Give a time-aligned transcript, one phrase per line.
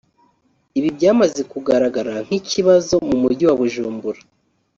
[0.77, 4.21] Ibi byamaze kugaragara nk’ikibazo mu Mujyi wa Bujumbura